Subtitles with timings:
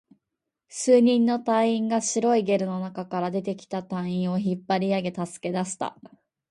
[0.67, 5.95] 数人の隊員が白いゲルの中から出てきた隊員を引っ張り上げ、助け出した